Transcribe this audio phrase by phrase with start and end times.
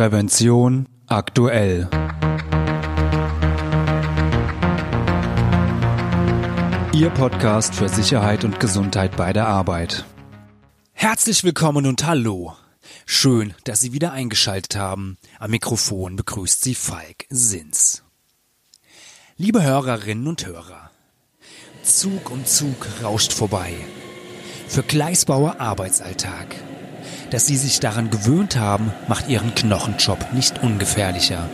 [0.00, 1.86] Prävention aktuell.
[6.94, 10.06] Ihr Podcast für Sicherheit und Gesundheit bei der Arbeit.
[10.94, 12.56] Herzlich willkommen und hallo.
[13.04, 15.18] Schön, dass Sie wieder eingeschaltet haben.
[15.38, 18.02] Am Mikrofon begrüßt Sie Falk Sins.
[19.36, 20.90] Liebe Hörerinnen und Hörer,
[21.82, 23.74] Zug um Zug rauscht vorbei.
[24.66, 26.56] Für Gleisbauer Arbeitsalltag.
[27.30, 31.48] Dass Sie sich daran gewöhnt haben, macht Ihren Knochenjob nicht ungefährlicher.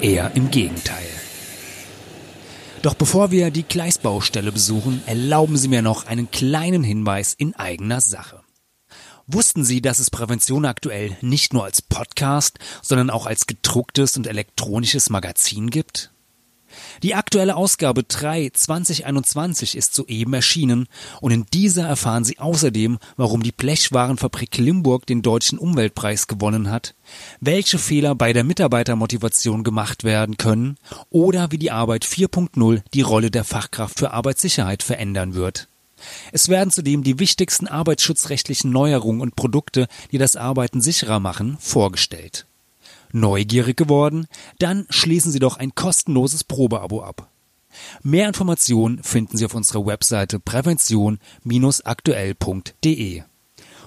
[0.00, 1.06] Eher im Gegenteil.
[2.80, 8.00] Doch bevor wir die Gleisbaustelle besuchen, erlauben Sie mir noch einen kleinen Hinweis in eigener
[8.00, 8.40] Sache.
[9.26, 14.26] Wussten Sie, dass es Prävention aktuell nicht nur als Podcast, sondern auch als gedrucktes und
[14.26, 16.11] elektronisches Magazin gibt?
[17.02, 20.86] Die aktuelle Ausgabe 3 2021 ist soeben erschienen
[21.20, 26.94] und in dieser erfahren Sie außerdem, warum die Blechwarenfabrik Limburg den deutschen Umweltpreis gewonnen hat,
[27.40, 30.76] welche Fehler bei der Mitarbeitermotivation gemacht werden können
[31.10, 35.68] oder wie die Arbeit 4.0 die Rolle der Fachkraft für Arbeitssicherheit verändern wird.
[36.32, 42.46] Es werden zudem die wichtigsten arbeitsschutzrechtlichen Neuerungen und Produkte, die das Arbeiten sicherer machen, vorgestellt.
[43.12, 44.26] Neugierig geworden?
[44.58, 47.28] Dann schließen Sie doch ein kostenloses Probeabo ab.
[48.02, 53.22] Mehr Informationen finden Sie auf unserer Webseite prävention-aktuell.de.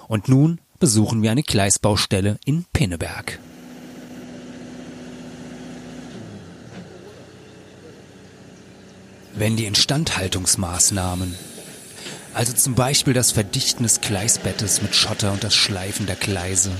[0.08, 3.40] Und nun besuchen wir eine Gleisbaustelle in Pinneberg.
[9.34, 11.34] Wenn die Instandhaltungsmaßnahmen,
[12.32, 16.72] also zum Beispiel das Verdichten des Gleisbettes mit Schotter und das Schleifen der Gleise,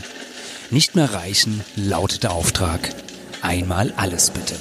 [0.70, 2.90] nicht mehr reichen, lautet der Auftrag.
[3.42, 4.54] Einmal alles bitte.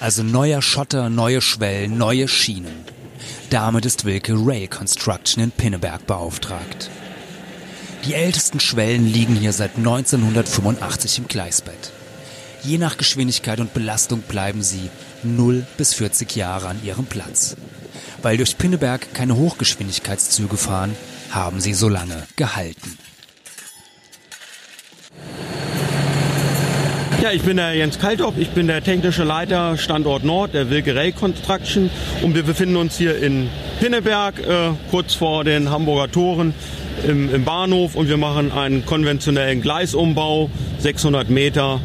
[0.00, 2.84] Also neuer Schotter, neue Schwellen, neue Schienen.
[3.50, 6.90] Damit ist Wilke Rail Construction in Pinneberg beauftragt.
[8.04, 11.92] Die ältesten Schwellen liegen hier seit 1985 im Gleisbett.
[12.62, 14.90] Je nach Geschwindigkeit und Belastung bleiben sie
[15.22, 17.56] 0 bis 40 Jahre an ihrem Platz.
[18.20, 20.96] Weil durch Pinneberg keine Hochgeschwindigkeitszüge fahren,
[21.30, 22.98] haben sie so lange gehalten.
[27.24, 30.94] Ja, ich bin der Jens Kaltop, ich bin der technische Leiter Standort Nord der Wilke
[30.94, 31.88] Rail Construction
[32.20, 33.48] und wir befinden uns hier in
[33.80, 36.52] Pinneberg, äh, kurz vor den Hamburger Toren
[37.08, 41.80] im, im Bahnhof und wir machen einen konventionellen Gleisumbau, 600 Meter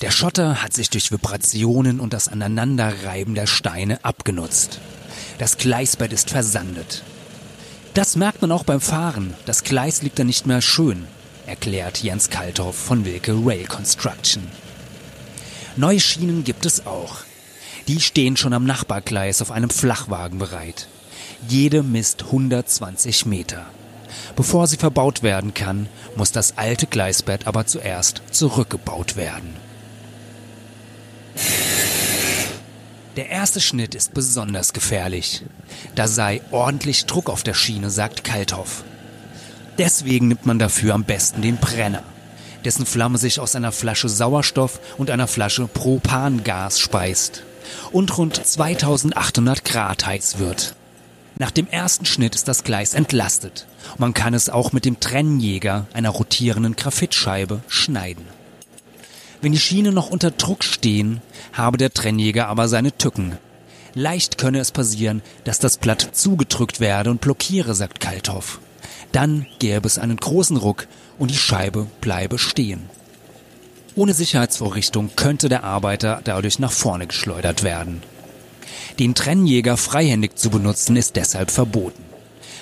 [0.00, 4.80] Der Schotter hat sich durch Vibrationen und das Aneinanderreiben der Steine abgenutzt.
[5.36, 7.02] Das Gleisbett ist versandet.
[7.94, 9.34] Das merkt man auch beim Fahren.
[9.46, 11.06] Das Gleis liegt da nicht mehr schön,
[11.46, 14.42] erklärt Jens Kalthoff von Wilke Rail Construction.
[15.76, 17.18] Neue Schienen gibt es auch.
[17.86, 20.88] Die stehen schon am Nachbargleis auf einem Flachwagen bereit.
[21.48, 23.64] Jede misst 120 Meter.
[24.34, 29.54] Bevor sie verbaut werden kann, muss das alte Gleisbett aber zuerst zurückgebaut werden.
[33.16, 35.44] Der erste Schnitt ist besonders gefährlich.
[35.94, 38.82] Da sei ordentlich Druck auf der Schiene, sagt Kalthoff.
[39.78, 42.02] Deswegen nimmt man dafür am besten den Brenner,
[42.64, 47.44] dessen Flamme sich aus einer Flasche Sauerstoff und einer Flasche Propangas speist
[47.92, 50.74] und rund 2800 Grad heiß wird.
[51.38, 53.66] Nach dem ersten Schnitt ist das Gleis entlastet.
[53.98, 58.24] Man kann es auch mit dem Trennjäger, einer rotierenden Graphitscheibe, schneiden.
[59.44, 61.20] Wenn die Schienen noch unter Druck stehen,
[61.52, 63.36] habe der Trennjäger aber seine Tücken.
[63.92, 68.58] Leicht könne es passieren, dass das Blatt zugedrückt werde und blockiere, sagt Kalthoff.
[69.12, 70.86] Dann gäbe es einen großen Ruck
[71.18, 72.88] und die Scheibe bleibe stehen.
[73.94, 78.02] Ohne Sicherheitsvorrichtung könnte der Arbeiter dadurch nach vorne geschleudert werden.
[78.98, 82.02] Den Trennjäger freihändig zu benutzen ist deshalb verboten.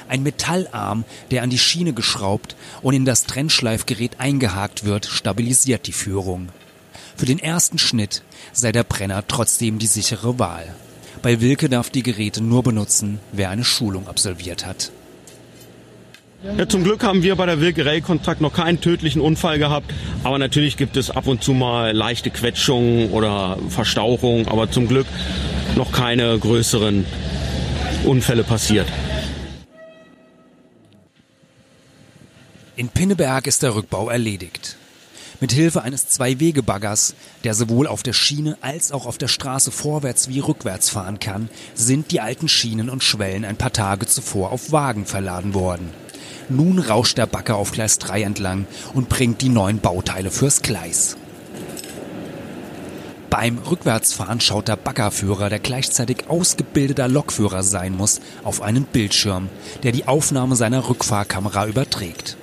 [0.08, 5.92] Ein Metallarm, der an die Schiene geschraubt und in das Trennschleifgerät eingehakt wird, stabilisiert die
[5.92, 6.48] Führung.
[7.22, 10.74] Für den ersten Schnitt sei der Brenner trotzdem die sichere Wahl.
[11.22, 14.90] Bei Wilke darf die Geräte nur benutzen, wer eine Schulung absolviert hat.
[16.58, 19.94] Ja, zum Glück haben wir bei der Wilke Rail Kontrakt noch keinen tödlichen Unfall gehabt,
[20.24, 25.06] aber natürlich gibt es ab und zu mal leichte Quetschungen oder Verstauchungen, aber zum Glück
[25.76, 27.06] noch keine größeren
[28.02, 28.88] Unfälle passiert.
[32.74, 34.76] In Pinneberg ist der Rückbau erledigt.
[35.42, 40.28] Mit Hilfe eines Zwei-Wege-Baggers, der sowohl auf der Schiene als auch auf der Straße vorwärts
[40.28, 44.70] wie rückwärts fahren kann, sind die alten Schienen und Schwellen ein paar Tage zuvor auf
[44.70, 45.90] Wagen verladen worden.
[46.48, 51.16] Nun rauscht der Bagger auf Gleis 3 entlang und bringt die neuen Bauteile fürs Gleis.
[53.28, 59.48] Beim Rückwärtsfahren schaut der Baggerführer, der gleichzeitig ausgebildeter Lokführer sein muss, auf einen Bildschirm,
[59.82, 62.36] der die Aufnahme seiner Rückfahrkamera überträgt.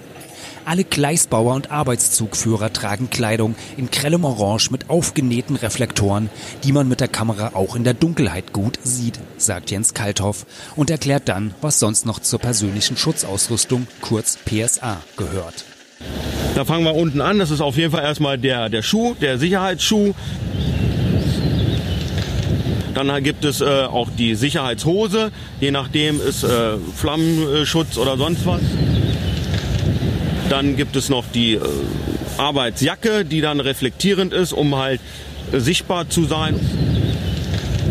[0.69, 6.29] Alle Gleisbauer und Arbeitszugführer tragen Kleidung in grellem Orange mit aufgenähten Reflektoren,
[6.63, 10.45] die man mit der Kamera auch in der Dunkelheit gut sieht, sagt Jens Kalthoff
[10.75, 15.65] und erklärt dann, was sonst noch zur persönlichen Schutzausrüstung, kurz PSA, gehört.
[16.53, 17.39] Da fangen wir unten an.
[17.39, 20.13] Das ist auf jeden Fall erstmal der, der Schuh, der Sicherheitsschuh.
[22.93, 28.61] Dann gibt es äh, auch die Sicherheitshose, je nachdem ist äh, Flammenschutz oder sonst was.
[30.49, 31.61] Dann gibt es noch die äh,
[32.37, 34.99] Arbeitsjacke, die dann reflektierend ist, um halt
[35.51, 36.59] äh, sichtbar zu sein.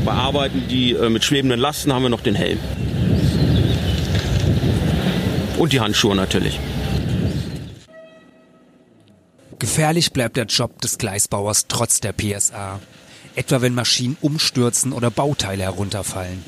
[0.05, 2.59] Bei Arbeiten, die äh, mit schwebenden Lasten, haben wir noch den Helm.
[5.57, 6.59] Und die Handschuhe natürlich.
[9.59, 12.81] Gefährlich bleibt der Job des Gleisbauers trotz der PSA.
[13.37, 16.43] Etwa wenn Maschinen umstürzen oder Bauteile herunterfallen.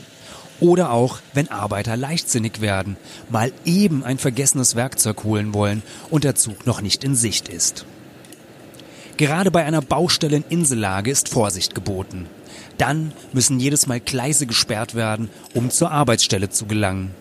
[0.60, 2.96] Oder auch, wenn Arbeiter leichtsinnig werden,
[3.28, 7.86] mal eben ein vergessenes Werkzeug holen wollen und der Zug noch nicht in Sicht ist.
[9.16, 12.26] Gerade bei einer Baustelle in Insellage ist Vorsicht geboten.
[12.78, 17.14] Dann müssen jedes Mal Gleise gesperrt werden, um zur Arbeitsstelle zu gelangen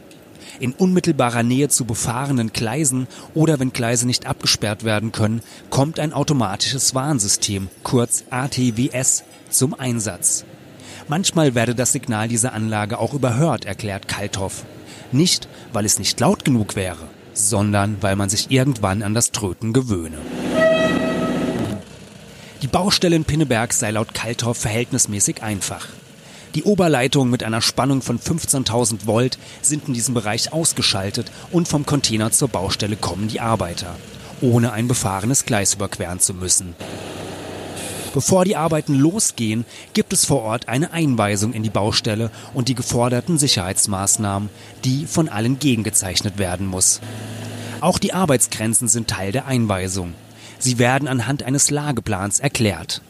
[0.59, 6.13] in unmittelbarer Nähe zu befahrenen Gleisen oder wenn Gleise nicht abgesperrt werden können, kommt ein
[6.13, 10.45] automatisches Warnsystem, kurz ATWS, zum Einsatz.
[11.09, 14.63] Manchmal werde das Signal dieser Anlage auch überhört, erklärt Kalthoff.
[15.11, 19.73] Nicht, weil es nicht laut genug wäre, sondern weil man sich irgendwann an das Tröten
[19.73, 20.19] gewöhne.
[22.61, 25.87] Die Baustelle in Pinneberg sei laut Kalthoff verhältnismäßig einfach.
[26.53, 31.87] Die Oberleitungen mit einer Spannung von 15.000 Volt sind in diesem Bereich ausgeschaltet und vom
[31.87, 33.95] Container zur Baustelle kommen die Arbeiter,
[34.41, 36.75] ohne ein befahrenes Gleis überqueren zu müssen.
[38.13, 42.75] Bevor die Arbeiten losgehen, gibt es vor Ort eine Einweisung in die Baustelle und die
[42.75, 44.49] geforderten Sicherheitsmaßnahmen,
[44.83, 47.01] die von allen gegengezeichnet werden muss.
[47.81, 50.15] Auch die Arbeitsgrenzen sind Teil der Einweisung.
[50.57, 53.01] Sie werden anhand eines Lageplans erklärt.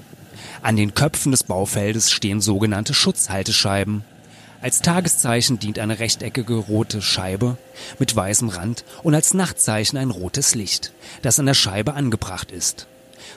[0.62, 4.04] An den Köpfen des Baufeldes stehen sogenannte Schutzhaltescheiben.
[4.62, 7.58] Als Tageszeichen dient eine rechteckige rote Scheibe
[7.98, 10.92] mit weißem Rand und als Nachtzeichen ein rotes Licht,
[11.22, 12.88] das an der Scheibe angebracht ist.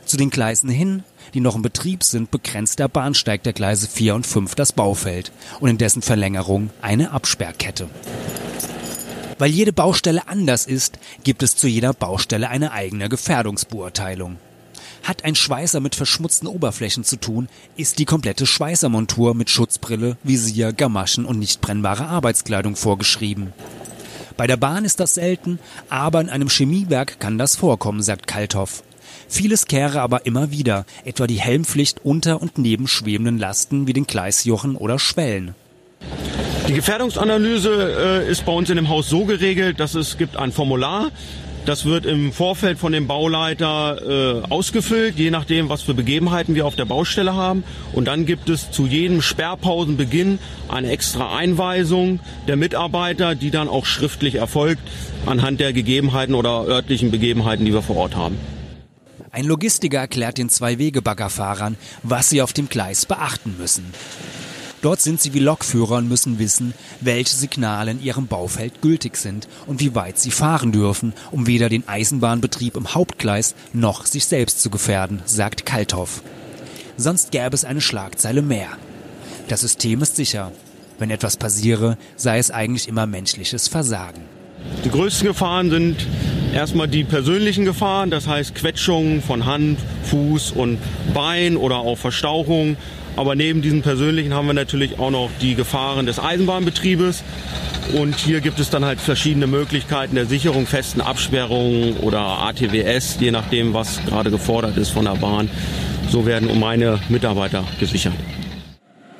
[0.05, 4.14] Zu den Gleisen hin, die noch im Betrieb sind, begrenzt der Bahnsteig der Gleise 4
[4.14, 7.88] und 5 das Baufeld und in dessen Verlängerung eine Absperrkette.
[9.38, 14.37] Weil jede Baustelle anders ist, gibt es zu jeder Baustelle eine eigene Gefährdungsbeurteilung.
[15.02, 20.73] Hat ein Schweißer mit verschmutzten Oberflächen zu tun, ist die komplette Schweißermontur mit Schutzbrille, Visier,
[20.73, 23.52] Gamaschen und nicht brennbare Arbeitskleidung vorgeschrieben.
[24.37, 25.58] Bei der Bahn ist das selten,
[25.88, 28.84] aber in einem Chemiewerk kann das vorkommen, sagt Kalthoff.
[29.28, 34.06] Vieles kehre aber immer wieder, etwa die Helmpflicht unter und neben schwebenden Lasten wie den
[34.06, 35.54] Gleisjochen oder Schwellen.
[36.68, 40.52] Die Gefährdungsanalyse äh, ist bei uns in dem Haus so geregelt, dass es gibt ein
[40.52, 41.10] Formular,
[41.64, 46.66] das wird im Vorfeld von dem Bauleiter äh, ausgefüllt, je nachdem, was für Begebenheiten wir
[46.66, 47.62] auf der Baustelle haben.
[47.92, 52.18] Und dann gibt es zu jedem Sperrpausenbeginn eine extra Einweisung
[52.48, 54.82] der Mitarbeiter, die dann auch schriftlich erfolgt
[55.24, 58.38] anhand der Gegebenheiten oder örtlichen Begebenheiten, die wir vor Ort haben.
[59.34, 63.87] Ein Logistiker erklärt den Zwei-Wege-Baggerfahrern, was sie auf dem Gleis beachten müssen.
[64.82, 69.49] Dort sind sie wie Lokführer und müssen wissen, welche Signale in ihrem Baufeld gültig sind
[69.67, 74.60] und wie weit sie fahren dürfen, um weder den Eisenbahnbetrieb im Hauptgleis noch sich selbst
[74.60, 76.22] zu gefährden, sagt Kalthoff.
[76.98, 78.69] Sonst gäbe es eine Schlagzeile mehr.
[79.48, 80.53] Das System ist sicher.
[80.98, 84.20] Wenn etwas passiere, sei es eigentlich immer menschliches Versagen.
[84.84, 86.06] Die größten Gefahren sind
[86.52, 90.78] erstmal die persönlichen Gefahren, das heißt Quetschungen von Hand, Fuß und
[91.14, 92.76] Bein oder auch Verstauchung
[93.16, 97.22] aber neben diesen persönlichen haben wir natürlich auch noch die Gefahren des Eisenbahnbetriebes.
[97.94, 103.30] Und hier gibt es dann halt verschiedene Möglichkeiten der Sicherung, festen Absperrungen oder ATWS, je
[103.30, 105.50] nachdem, was gerade gefordert ist von der Bahn.
[106.08, 108.14] So werden meine Mitarbeiter gesichert.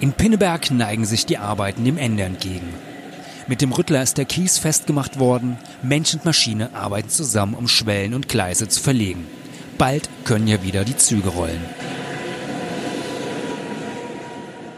[0.01, 2.69] In Pinneberg neigen sich die Arbeiten dem Ende entgegen.
[3.49, 5.59] Mit dem Rüttler ist der Kies festgemacht worden.
[5.83, 9.27] Mensch und Maschine arbeiten zusammen, um Schwellen und Gleise zu verlegen.
[9.79, 11.61] Bald können ja wieder die Züge rollen